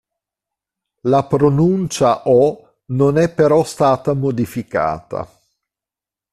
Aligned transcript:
La 1.01 1.25
pronuncia 1.27 2.23
o 2.27 2.77
non 2.85 3.19
è 3.19 3.31
però 3.31 3.63
stata 3.63 4.13
modificata. 4.13 5.29